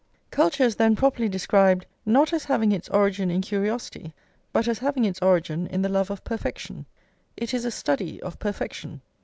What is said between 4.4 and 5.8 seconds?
but as having its origin